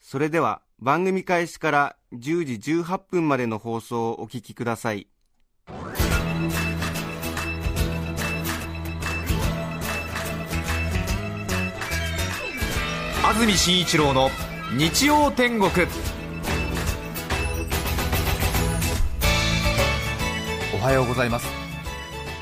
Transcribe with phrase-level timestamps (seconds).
[0.00, 5.08] それでは、番組開始から10時18分までの放送をお聞きください。
[13.24, 14.30] 安住紳一郎の
[14.76, 15.70] 日曜天国。
[20.74, 21.48] おはようございます。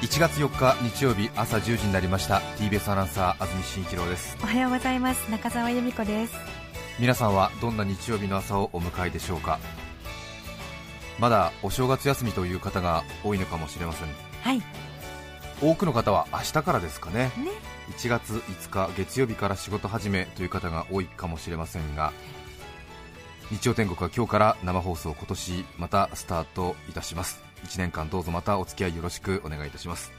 [0.03, 2.41] 1月4日日曜日朝10時になりました。
[2.59, 4.37] TBS アナウンサー安住紳一郎です。
[4.43, 5.31] おはようございます。
[5.31, 6.64] 中澤由美子です
[7.01, 9.59] 皆さんはどんな日曜日の朝をお迎えでしょうか？
[11.19, 14.09] まだお正月休みという方が多いのかもしれません。
[14.43, 14.63] はい。
[15.61, 17.33] 多くの方は明日からですかね。
[17.37, 17.51] ね。
[17.97, 22.13] 1月5日月曜日から仕事始めという方が多いかもしれませんが
[23.51, 27.43] 日曜天国は今日から生放送今年またスタートいたします。
[27.65, 30.13] 1年間どうぞまたお付き合いよろしくお願いいたします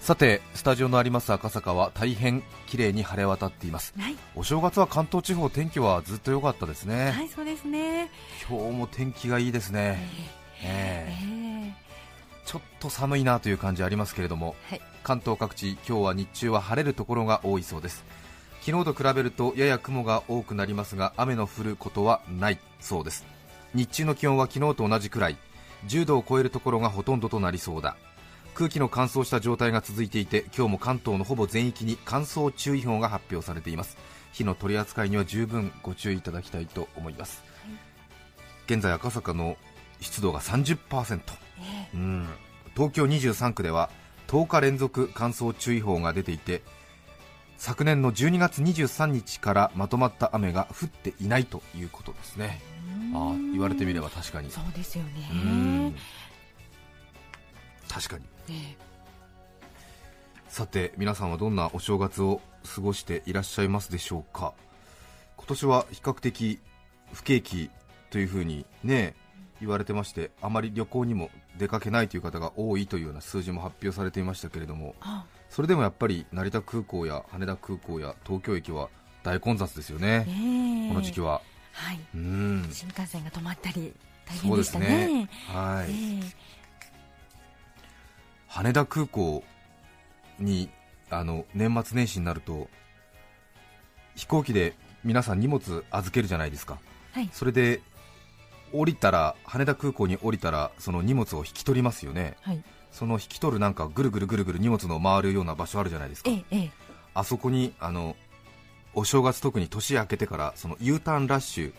[0.00, 3.92] さてスタジオのあります赤坂は大変綺麗に晴れ渡っています。
[3.98, 4.16] はい。
[4.34, 8.10] お正月は関東地方天気はずっと良かったですね、はいそうですね。
[8.48, 9.98] 今日も天気がいいですね、
[10.62, 11.74] ええ。
[11.74, 12.48] えー。
[12.48, 14.80] ちょっと寒いなという感じありますけれどもはい。
[15.02, 18.04] 関東各地今日は日中は晴れるところが多いそうです。
[18.62, 23.26] 昨日と比べるとやや雲が多くなりますが雨の降ることはないそうです。
[23.74, 25.36] 日中の気温は昨日と同じくらい。
[25.86, 27.96] 10度を超えるところがほとんどとなりそうだ
[28.58, 33.96] 空気の乾燥した状態が続いていて今日も関東のほぼ全域に乾燥注意報が発表されています。
[34.32, 37.44] 火の取り扱いには十分ご注意いただきたいと思います、
[38.66, 39.56] 現在赤坂の
[40.00, 41.20] 湿度が30%
[41.60, 42.26] えうん。
[42.74, 43.90] 東京23区では
[44.26, 46.62] 10日連続乾燥注意報が出ていて
[47.58, 52.60] 昨年の12月23日からまとまった雨が降っていないということですね。
[53.14, 54.50] ああ言われてみれば確かに。
[54.50, 55.90] そうですようん。
[55.90, 55.94] ね
[57.88, 58.24] 確かに。
[58.24, 58.37] え
[60.48, 62.40] さて皆さんはどんなお正月を
[62.74, 64.54] 過ごしていらっしゃいますでしょうか？
[65.36, 66.58] 今年は比較的
[67.12, 67.70] 不景気
[68.10, 69.14] というふうにね
[69.60, 78.88] 言われてましてあまり旅行にも出かけないという方が多いというような数字も発表されていましたけれどもあそれでもやっぱり成田空港や羽田空港や東京駅は
[79.22, 80.88] 大混雑ですよね、ええ。
[80.88, 81.42] この時期は。
[81.72, 82.00] はい。
[82.14, 82.68] うん。
[82.72, 83.92] 新幹線が止まったり
[84.26, 85.06] 大そうで変でしたすね。
[85.22, 86.20] ねはい、え
[88.48, 89.44] 羽田空港
[90.38, 90.68] に
[91.10, 92.68] あの年末年始になると
[94.14, 96.78] 飛行機で皆さん荷物預けるじゃないですか。
[97.14, 97.30] えはい。
[97.32, 97.80] それで
[98.72, 102.36] 降りたら羽田空港に降りたらその荷物を引き取りますよね。
[102.42, 102.62] はい。
[102.90, 106.30] その引き取るなんかぐるぐるぐるぐる荷物の回るような場所あるじゃないですか。
[106.30, 106.70] ええええ。
[107.14, 108.16] あそこにあの
[108.94, 111.72] お正月特に年明けてからその U ターンラッシュ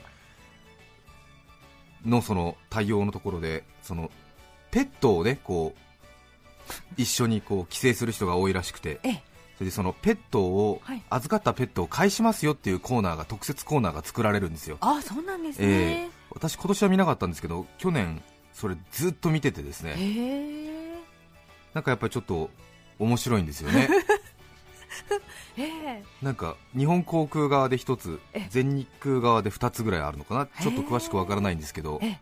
[2.05, 4.09] のその対応のところでその
[4.71, 5.88] ペットをねこう
[6.97, 9.23] 一緒にこう帰省する人が多いらしくてええ。
[9.57, 11.01] それでそのペットをはい。
[11.09, 14.77] 預かったペットを返しますよっていうコーナーが特設コーナーが作られるんですよ。
[14.81, 15.73] あそうなんですえね。
[16.05, 18.21] え私今年は見なかったんですけど去年
[18.53, 19.95] それずっと見ててですね。
[19.97, 20.99] ええ。
[21.73, 22.49] なんかやっぱりちょっと
[22.99, 23.89] 面白いんですよね。
[25.57, 26.03] ええ。
[26.21, 30.45] なんか日本航空側で1つえ全日空側で2つぐらいあるのかな。
[30.61, 32.19] ちょっと詳しくわからないんですけどええ。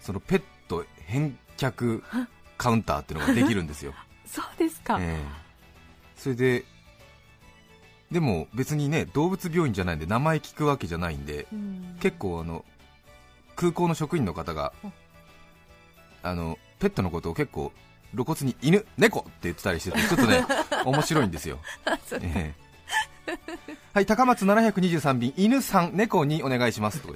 [0.00, 2.02] そのペット返却
[2.60, 3.94] カウンターっていうのができるんですよ、
[4.26, 5.18] そうですか、ええ。
[6.14, 6.64] それで
[8.12, 11.96] でも別にね動物病院じゃないんで名前聞くわけじゃないんでうん。
[12.00, 12.66] 結構あの
[13.56, 14.92] 空港の職員の方がうん。
[16.22, 17.72] あのペットのことを結構
[18.12, 20.44] 露骨に犬、猫って言ってたりしててちょっとね
[20.84, 21.60] 面白いんですよ、
[22.20, 22.54] え
[23.26, 23.34] え。
[23.94, 27.14] はい高松723便犬さん猫にお願いしますと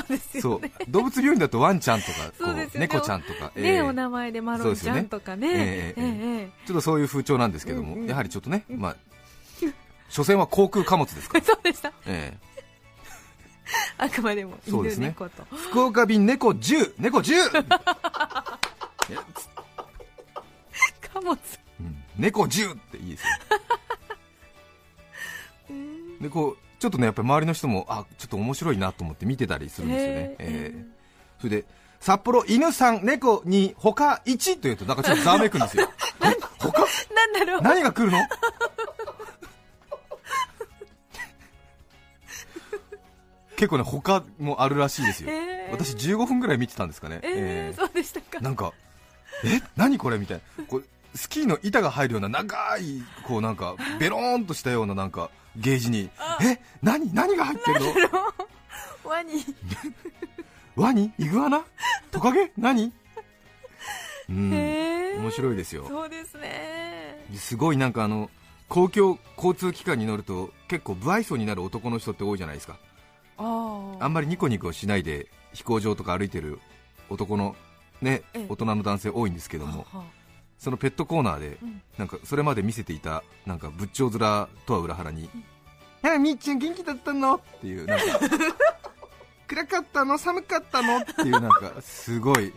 [0.00, 0.52] うですそう。
[0.52, 2.68] よね動物病院だとワンちゃんとかこね。
[2.74, 3.74] 猫ちゃんとか、ね、え。
[3.76, 5.48] えお名前でマロンちゃんとかね。
[5.48, 5.54] ね。
[5.56, 8.08] ええええちょっとそういう風潮なんですけども、うんうん。
[8.08, 8.96] やはりちょっとね、まあ、
[10.08, 11.92] 所詮は航空貨物ですかええら、 そうでした。
[12.06, 12.36] え
[13.98, 15.08] あくまでも犬そうですね。
[15.08, 15.42] 猫と。
[15.52, 17.66] え福岡便猫10、猫 10!
[21.12, 21.32] 貨物。
[21.80, 22.04] うん。
[22.16, 23.28] 猫10っていいですよ。
[25.70, 26.18] うん。
[26.20, 30.84] でこうちょっとねやっぱり周りの人もあちょっと面白いなと思って見てたりするんですよね、へえええ。
[31.38, 31.64] それで
[32.00, 35.90] 札幌犬さん猫に他1というとなんかちょっとざわめくんですよ。
[36.22, 36.36] え？
[36.58, 36.86] 他？
[37.14, 37.62] なんだろう。
[37.62, 38.18] 何が来るの？
[43.56, 45.72] 結構ね他もあるらしいですよ、えー。
[45.72, 48.40] 私15分ぐらい見てたんですかね、えー、そうでしたか。
[48.40, 48.74] なんか
[49.44, 49.62] え？
[49.76, 50.18] 何これ？
[50.18, 50.64] みたいな。
[50.64, 50.84] こう
[51.14, 56.10] スキーの板が入るような長いこうなんかベローンとしたようななんかゲージに
[56.42, 57.86] え何何が入ってるの？
[59.10, 59.44] ワニ。
[60.76, 61.12] ワニ？
[61.18, 61.64] イグアナ？
[62.10, 62.52] トカゲ？
[62.58, 62.92] 何？
[64.28, 64.50] うん。
[64.50, 65.86] 面白いですよ。
[65.88, 67.24] そうですね。
[67.34, 68.30] すごいなんかあの
[68.68, 72.78] 公共交通機関に乗ると結構不愛想になる男の人って多いじゃないですか。
[73.38, 74.06] ああ。
[74.06, 76.58] んまりニコニコしないで飛行場とか歩いてる
[77.08, 77.56] 男の
[78.02, 78.46] ねええ。
[78.48, 79.86] 大人の男性多いんですけども。
[79.90, 80.04] はは
[80.58, 81.82] そのペットコーナーでうん。
[81.98, 85.30] なんかそれまで見せていたなんか仏頂面とは裏腹に
[86.02, 88.04] 「あみっちゃん元気だったの?」っていうなんか
[89.48, 90.18] 「暗かったの？
[90.18, 92.52] 寒かったの?」っていうなんかすごい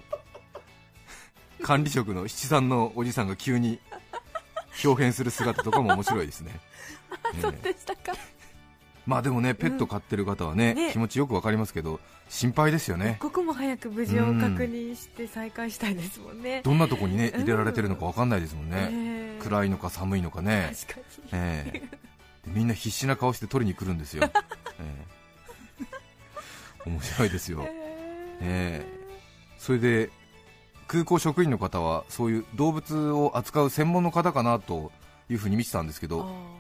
[1.61, 3.79] 管理職の七三のおじさんが急に
[4.83, 6.57] 表現する姿とかも面白いですね、
[7.37, 8.13] えそうえでしたか
[9.05, 10.91] まあでもねペット飼ってる方はね,、ね。
[10.91, 11.99] 気持ちよくわかりますけど
[12.29, 13.15] 心配ですよね。
[13.17, 16.61] 一刻も早く無事を確認して再開したいですもんね。
[16.63, 17.41] どんなとこにねうん。
[17.41, 19.41] 入れられてるのかわかんないですもんね、ええ。
[19.41, 21.05] 暗いのか寒いのかね、確かに。
[21.33, 21.79] ええ。
[21.79, 21.89] で
[22.47, 24.23] みんな必死な顔して取りに来るんですよ、
[24.79, 25.05] え
[26.85, 26.89] え。
[26.89, 27.65] 面白いですよ、
[28.41, 28.85] え。
[28.85, 28.85] え。
[29.57, 30.09] それで
[30.87, 34.91] 空港職員の方はそういう動物を扱う専門の方かなと
[35.29, 36.58] いうふうに見てたんですけあど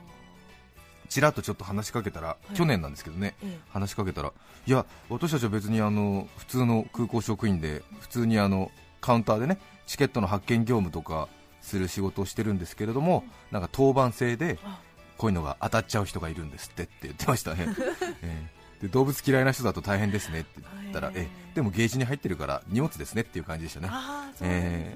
[1.09, 2.55] ちらっとちょっと話しかけたら、い。
[2.55, 3.59] 去年なんですけどねーえ。
[3.69, 4.31] 話しかけたら
[4.65, 8.71] いや私たちは別にあの普通の空港職員で普通にあの
[9.01, 11.27] カウンターでねチケットの発券業務とか
[11.61, 14.79] する仕事をしてるんですけれどもなんか当番制であ。
[15.17, 17.67] こういうのが当たっちゃう人がいるんですってって言ってましたね、
[18.23, 18.49] え
[18.81, 18.83] え。
[18.83, 21.55] で動物嫌いな人だと大変ですねって言ったら、へえええ。
[21.55, 24.95] でもゲージに入ってるから荷物ですねっていう感じでしたね、あーそうです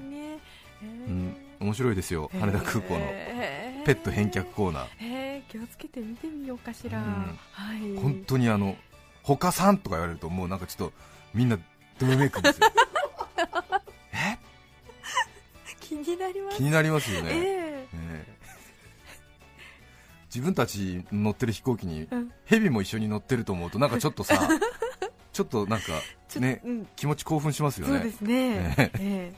[0.82, 2.30] ーうん、面白いですよ。
[2.40, 3.00] 羽田空港の
[3.84, 5.23] ペット返却コーナー
[5.54, 7.04] 気をつけて見てみようかしら、うん。
[7.04, 7.96] はい。
[8.02, 8.74] 本当にあの
[9.22, 10.92] 他さんとか言われるともうなんかちょっと
[11.32, 11.56] みんな
[12.00, 12.66] どよめくんですよ。
[14.12, 14.36] え？
[15.78, 16.56] 気になります。
[16.56, 17.88] 気になりますよね、ええ。
[17.92, 18.34] え。
[20.26, 22.32] 自分たち乗ってる飛行機にうん。
[22.46, 24.48] ヘビも一緒に乗ってると思うとなんかちょっとさ
[25.32, 25.92] ちょっとなんか
[26.40, 26.86] ねうん。
[26.96, 27.92] 気持ち興奮しますよね。
[27.94, 29.32] そうですね、ええ。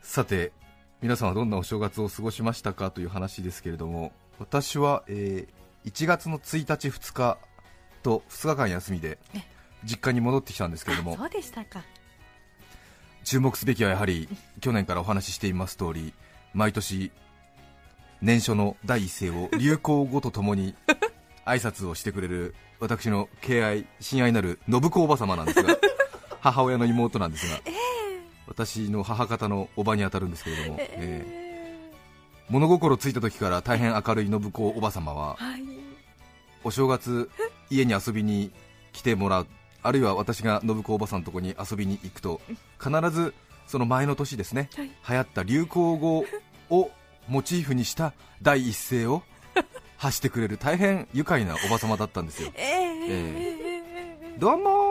[0.00, 0.52] さて
[1.02, 7.38] 皆さんはどんなお正月を過ごしましたかという話ですけれども私は、えー1月の1日2日
[8.04, 9.40] と2日間休みでえ
[9.82, 11.82] 実家に戻ってきたんですけれどもあそうでしたか。
[13.24, 14.28] 注目すべきはやはり
[14.60, 16.12] 去年からお話ししています通り
[16.54, 17.10] 毎年
[18.20, 20.76] 年初の第一声を流行語とともに
[21.44, 25.76] 挨拶をしてくれる私の敬愛親愛なる信子おば様なんですが
[26.40, 27.60] 母親の妹なんですが、
[28.52, 30.88] 私の母方のおばに当たるんですけれども、えー。
[30.90, 31.52] え
[32.50, 35.62] 物心ついた時から大変明るい信子おば様はーはい。
[36.62, 37.30] お正月
[37.70, 38.50] 家に遊びに
[38.92, 39.46] 来てもらう
[39.82, 42.42] あるいは私が信子おばさんのとこに遊びに行くと
[42.78, 43.32] 必ず
[43.66, 44.90] その前の年ですね、はい。
[45.08, 46.24] 流行った流行語
[46.68, 46.90] を
[47.28, 48.12] モチーフにした
[48.42, 49.22] 第一声を
[49.96, 52.52] 発してくれる大変愉快なおば様だったんですよ。
[52.54, 54.81] えー、どうもー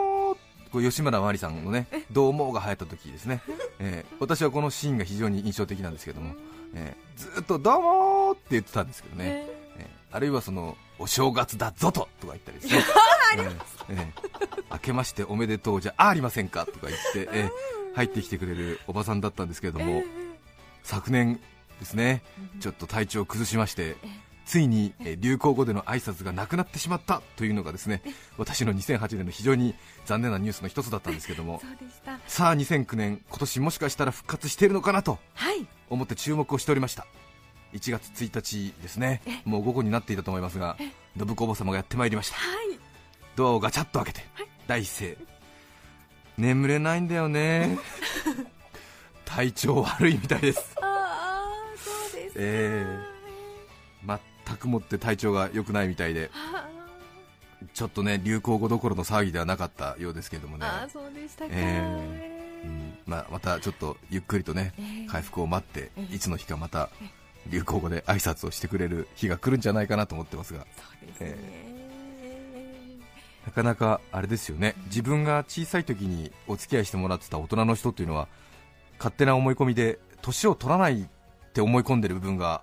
[0.72, 3.42] こう吉村麻里さんのね「どうも」が流行った時ですね、
[3.80, 6.36] えー私はこのシーンが非常に印象的なんですけども、
[6.76, 9.56] えーずーっと「どうもー」って言ってたんですけどね、え？
[9.80, 12.84] えーあるいはそのお正月だぞととか言ったりですね。
[13.38, 13.56] えー
[13.90, 14.32] えー
[14.74, 17.52] 明けましておめでとうじゃありませんかとか言って、えー
[17.94, 20.02] 入ってきてくれるおばさんだったんですけれども、
[20.82, 21.42] 昨年
[21.82, 22.24] ですね
[22.62, 23.98] ちょっと体調を崩しまして
[24.46, 28.02] ついにえー流行語での挨拶がなくなってしまったというのがですね
[28.38, 31.62] 私の2008年の非常に残念なニュースの一つだったんですけども
[32.28, 35.66] さあ2009年今年もしかしたら復活しているのかなとはい。
[35.90, 37.06] 思って注目をしておりました。
[37.74, 39.22] 1月1日ですね。
[39.46, 40.78] もう午後になっていたと思いますが
[41.18, 42.36] 信子おば様がやってまいりました。
[42.38, 42.80] はい。
[43.36, 44.26] ドアをガチャッと開けて、
[44.68, 45.18] 第一声
[46.38, 47.78] 眠れないんだよね。
[49.26, 50.76] 体調悪いみたいです。
[50.82, 52.40] ああそうですか。
[52.42, 52.86] え
[54.46, 56.68] 全くもって体調が良くないみたいであ
[57.74, 62.32] ちょっとね流行語どころの騒ぎではなかったようですけれどもね、あーそうでしたか、え
[62.64, 62.94] うん。
[63.06, 66.16] まあ、またちょっとゆっくりとねえー回復を待ってええ。
[66.16, 66.90] いつの日かまた
[67.48, 70.66] 流行語で挨拶をしてくれる日が来るんじゃないかなと思ってますが。
[70.76, 71.38] そうですね、
[73.46, 74.76] なかなかあれですよね。
[74.86, 78.28] 自分が小さい時にお付き合いしてもらってた大人の人っていうのは
[78.98, 81.06] 勝手な思い込みで年を取らないっ
[81.54, 82.62] て思い込んでる部分が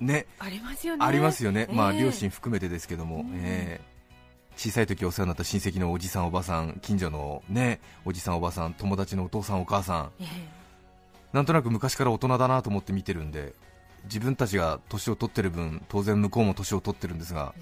[0.00, 0.26] ね。
[0.38, 1.04] ありますよね。
[1.04, 2.00] ありますよね、まあええ。
[2.02, 3.32] 両親含めてですけども、うん。
[3.34, 3.90] えー
[4.56, 10.10] 小さい時お世話になった親戚のおじさんおばさん近所のねおじさんおばさん友達のお父さんお母さん。
[10.20, 10.26] ええ。
[11.32, 13.54] なんとなく昔から大人だなと思って見てるんで
[14.04, 17.54] 自分たちが年を取ってる分当然向こうも年を取ってるんですが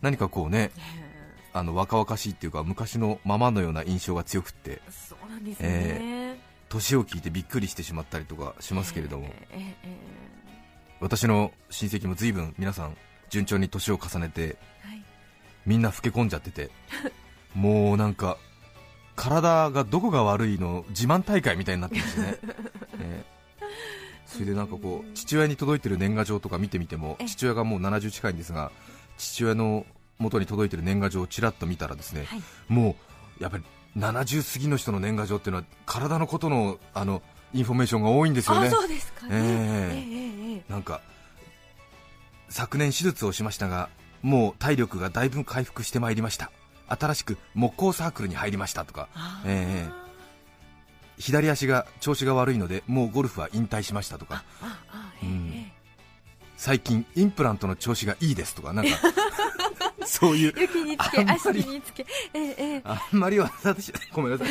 [0.00, 1.06] 何かこうねえ
[1.52, 4.80] あの若々しいっていうか昔のままのような印象が強くって。
[4.90, 6.38] そうなんですね、
[6.68, 10.25] 年を聞いてびっくりしてしまったりとかしますけれども、えええ
[11.00, 12.96] 私の親戚も随分皆さん
[13.30, 14.56] 順調に年を重ねてえ
[14.88, 15.02] はい。
[15.66, 16.70] みんな老け込んじゃってて
[17.54, 18.38] もうなんか
[19.14, 22.38] 体がどこが悪いの自慢大会みたいになってますね。
[22.98, 23.24] ね。
[24.26, 28.70] それでなんかこう父親に届いてる年賀状とか見てみてもえ父親がもう70近いんですが
[29.16, 29.86] 父親の
[30.18, 32.42] 元に届いてる年賀状をちらっと見たらですね、はい。
[32.68, 32.96] も
[33.40, 33.64] うやっぱり
[33.96, 37.22] 70過ぎの人の年賀状っていうのは体のことのあの
[37.54, 38.68] インフォメーションが多いんですよね。
[38.68, 39.96] あそうですかね、ええ。
[39.96, 41.00] ええええなんか
[42.48, 43.88] 昨年手術をしましたが
[44.22, 46.50] もう体力がだいぶ回復してまいりました。
[46.88, 49.08] 新しく木工サークルに入りましたとか。
[49.14, 49.48] あー。
[49.48, 49.88] え
[51.18, 54.44] 左足が調子が悪いのでもうゴルフは引退しましたとか。
[55.22, 55.52] うん。
[55.54, 55.72] え
[56.56, 58.96] 最近インプラントの調子がいいですとかなんか。
[60.06, 60.54] そういう。
[60.56, 62.06] え雪につけ足につけ。
[62.32, 62.82] ええええ。
[62.84, 64.48] あんまり私ごめんなさい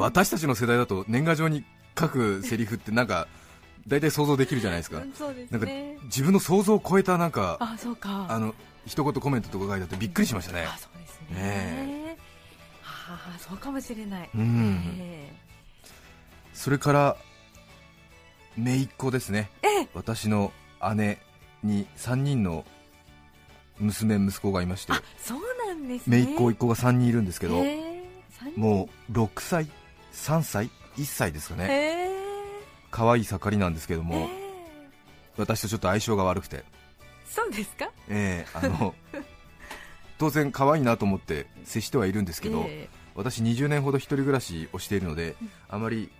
[0.00, 1.64] 私たちの世代だと年賀状に
[1.98, 3.28] 書くセリフってなんか
[3.86, 4.98] 大体想像できるじゃないですか。
[4.98, 8.26] うんそうですなんかね自分の想像を超えたなんかあそうか。
[8.28, 8.54] あの
[8.86, 10.64] 一言コメントとか書いてあってびっくりしましたね。
[10.64, 11.36] あそうですね。
[11.36, 12.16] ね
[13.38, 14.82] そうかもしれない、うん。
[14.98, 15.32] え
[16.54, 17.16] それから
[18.56, 19.50] 姪っ子ですね。
[19.94, 20.52] 私の
[20.94, 21.18] 姉
[21.62, 22.64] に3人の
[23.78, 24.92] 娘息子がいまして。
[24.92, 26.24] あそうなんですね。
[26.24, 27.64] 姪っ子甥っ子が3人いるんですけど、
[28.56, 29.68] もう6歳
[30.12, 31.66] 3歳？1歳ですかね。
[31.70, 32.10] ええ
[32.90, 34.40] 可愛い盛りなんですけども、ええ
[35.36, 36.64] 私とちょっと相性が悪くて。
[37.26, 37.90] そうですか？
[38.08, 38.94] ええあの
[40.18, 45.34] 当然可愛いなと思って接してはいるんですけど、え私20年ほど一人暮らしをしているので、
[45.68, 46.10] あまり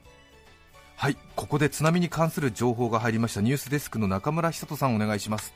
[0.97, 3.40] はいここで津波に関する情報が入りました。
[3.40, 5.52] ニュースデスクの中村久人さんお願いします。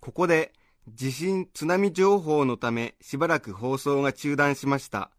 [0.00, 0.52] ここで
[0.88, 5.10] 地震津波情報のためしばらく放送が中断しました。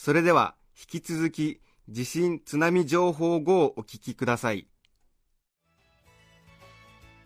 [0.00, 4.68] それでは引き続き地震津波情報後をお聞きください。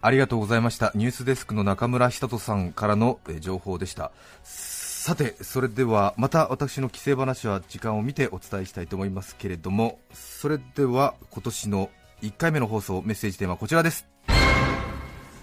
[0.01, 0.91] ありがとうございました。
[0.95, 4.11] ニュースデスクの中村久人さんからのえー情報でした。
[4.43, 11.91] さてそれではまた私の帰省話は時間を見てお伝えしたいと思いますけれどもそれでは今年の
[12.23, 14.07] 1回目の放送メッセージテーマはこちらです。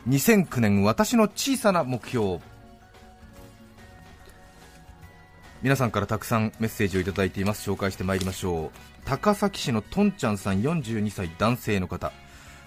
[0.08, 2.40] 2009年私の小さな目標。
[5.62, 7.70] 皆さんからたくさんメッセージをいただいています。
[7.70, 8.70] 紹介してまいりましょう。
[9.04, 12.14] 高崎市のとんちゃんさん42歳男性の方。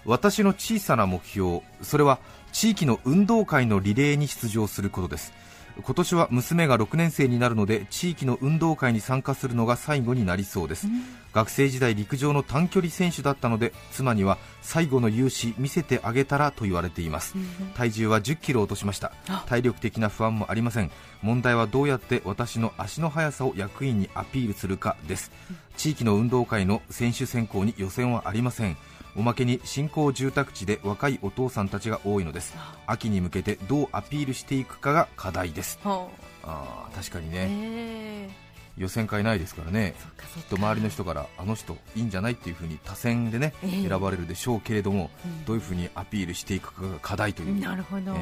[0.05, 2.19] 私の小さな目標それは
[2.51, 5.33] 地域の運動会のリレーに出場することです。
[5.81, 10.87] 今年は娘が6年生になるので地域の運動会に参加するのが最後になりそうです、
[11.33, 17.35] 学生時代陸上の短距離選手だったので妻には最後の勇姿見せてあげたらと言われています、
[17.75, 19.11] 体重は1 0キロ落としました。
[19.27, 19.43] あ。
[19.47, 20.91] 体力的な不安もありません。
[21.21, 25.31] 問題はどうやって私の足の速さを役員にアピールするかです。
[25.77, 28.77] 地域の運動会の選手選考に予選はありません
[29.15, 32.55] おまけに新興住宅地で若いお父さんたちが多いのです。
[32.87, 35.79] 秋に向けてどうアピールしていくかが課題です。
[35.83, 36.09] ほ
[36.43, 38.43] あー確かにうね、ええ
[38.75, 39.93] 予選会ないですからね。
[40.35, 43.87] きっと周りの人からあの人いいんじゃないっていうふうに多選でね、ええ。
[43.87, 45.45] 選ばれるでしょうけれども、うん。
[45.45, 48.19] どういうふうにアピールしていくかが課題という、なるほど、ええ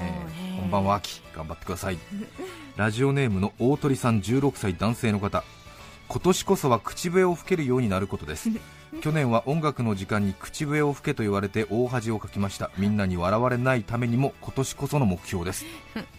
[0.55, 0.61] えー。
[0.61, 1.21] 本番は秋。
[1.33, 1.97] 頑張ってください。
[2.75, 5.45] ラジオネームの大鳥さん16歳男性の方
[6.11, 8.49] 今年こそは口笛を吹けるようになることです。
[8.99, 12.69] 去年は音楽の時間に口笛を吹けと言われて大恥をかきました。
[12.77, 15.63] みんなに笑われないためにも今年こその目標です。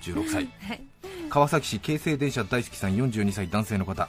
[0.00, 0.48] 16歳。
[0.66, 0.80] はい。
[1.28, 4.08] 川崎市京成電車大好きさん42歳男性の方。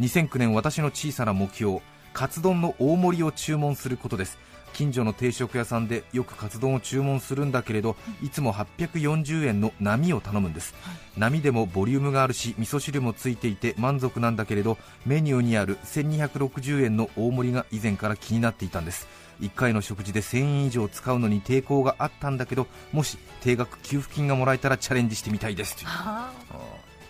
[0.00, 1.82] 2009年私の小さな目標
[2.14, 4.38] カツ丼の大盛りを注文することです
[4.72, 10.74] 近所の定食屋さんでよくカツ丼を注文するんだけれどいつも840円の波を頼むんです、
[11.16, 19.06] 波でもボリュームがあるし味噌汁もついていて満足なんだけれどメニューにある1260円の大盛りが以前から気になっていたんです。
[19.40, 25.76] 1回の食事で1000円以上使うのに抵抗があったんだけどもし定額給付金がもらえたらチャレンジしてみたいです。
[25.76, 25.88] という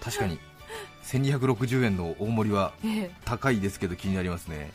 [0.01, 0.39] 確かに。
[1.05, 2.73] 1260円の大盛りは
[3.25, 4.71] 高いですけど気になりますね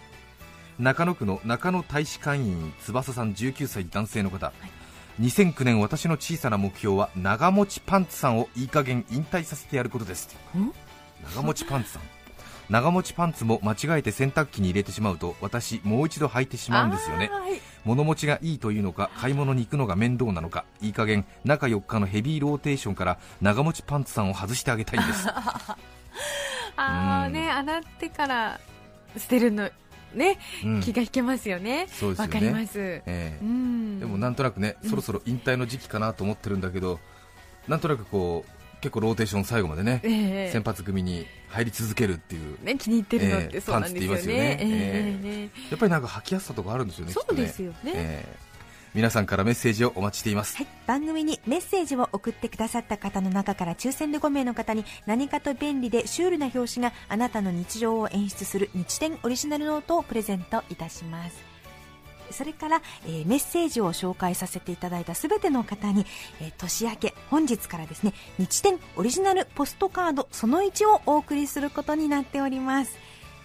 [0.79, 4.53] 中野区の中野大使館員翼さん19歳男性の方、
[5.19, 10.37] 2009年私の小さな目標は長持ちパンツさんをいい加減引退させてやることです。
[10.55, 10.71] ん？
[11.33, 12.01] 長持ちパンツさん。
[12.69, 17.31] 長持ちパンツも間違えて洗濯機に入れてしまうと私もう一度履いてしまうんですよね。
[17.83, 25.27] 物持ちがいいというのか買い物に行くのが面倒なのかいい加減中4日のヘビーローテーションから長持ちパンツさんを外してあげたいんです。
[25.31, 25.77] あ
[26.77, 26.85] うん。
[27.23, 28.59] あね洗ってから
[29.17, 29.71] 捨てるの
[30.13, 30.81] ね、うん。
[30.81, 31.87] 気が引けますよね。
[31.89, 32.35] そうですよね。
[32.35, 32.79] わかります。
[32.79, 33.37] ええ。
[33.41, 33.99] うん。
[33.99, 34.89] でもなんとなくね、うん。
[34.89, 36.99] そろそろ引退の時期かなと思ってるんだけど
[37.67, 40.51] なんとなくこう結構ローテーション最後までね、ええ。
[40.51, 44.15] 先発組に入り続けるっていう、ね、気に入ってるのっええてそうなんですよね。
[44.15, 45.19] パンツって言いますよね。
[45.21, 47.77] えええやっぱりなんか履きやすさとかあるんですよね、そうですよね。
[47.85, 48.46] ええ
[48.93, 50.57] 皆さんからメッセージをお待ちしています。
[50.57, 61.57] はい、番組にメッセージを送ってくださった方の中から抽選で5名の方に何かと便利でシュールな表紙があなたの日常を演出する日展オリジナルノートをプレゼントいたします。
[62.31, 66.05] それから、えーメッセージを紹介させていただいたすべての方に、
[66.41, 72.97] えー年明け本日からですね日展オリジナルポストカードその1をお送りすることになっております。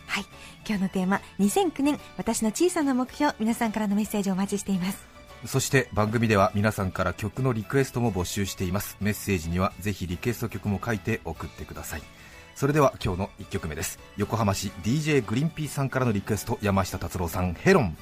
[0.06, 0.25] はい。
[0.66, 5.12] 今日のテーマ2009年私の小さな目標皆さんからのメッセージをお待ちしています。
[5.44, 8.96] そして番組では皆さんから曲のリクエストも募集しています。
[9.00, 12.02] メッセージにはぜひリクエスト曲も書いて送ってください。
[12.54, 13.99] それでは今日の1曲目です。
[14.16, 17.96] 横浜市 DJ グリーンピーさんからのリクエスト山下達郎さんヘロン。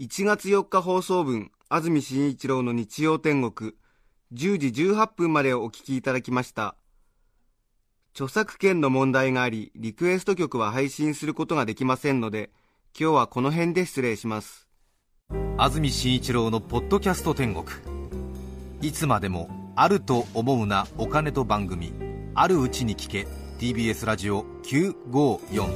[0.00, 3.72] 1月4日放送分安住紳一郎の日曜天国。
[4.32, 6.74] 10時18分までお聞きいただきました。
[8.12, 12.50] 著作権の問題がありリクエスト曲は配信することができませんので
[12.98, 14.65] 今日はこの辺で失礼します。
[15.58, 17.64] 安住紳一郎のポッドキャスト天国。
[18.82, 21.94] いつまでもあると思うなお金と番組。
[22.34, 23.26] あるうちに聞け
[23.58, 25.66] TBS ラジオ954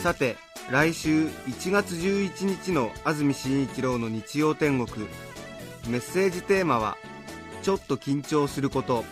[0.00, 0.36] さて
[0.70, 5.08] 来週1月11日の安住紳一郎の日曜天国。
[5.88, 6.96] メッセージテーマは
[7.62, 9.04] 「ちょっと緊張すること」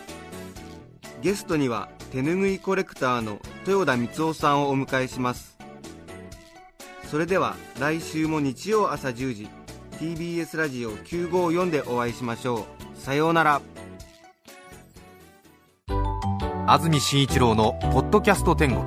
[1.20, 5.58] ゲストには手ぬぐいコレクターの豊田光雄さんをお迎えします。
[7.10, 9.48] それでは来週も日曜朝10時
[9.98, 13.00] TBS ラジオ954でお会いしましょう。
[13.00, 13.60] さようなら。
[16.68, 18.86] 安住紳一郎の「ポッドキャスト天国」